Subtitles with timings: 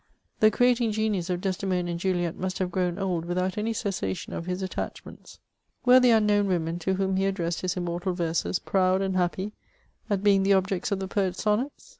[0.39, 4.33] The creating genius of Desde mona and Juliet must have grown old without any cessation
[4.33, 5.37] of his attachments.
[5.85, 9.51] Were the unknown women to whom he addressed his immortal verses proud and happy
[10.09, 11.89] at being the objects of the poet's sonnets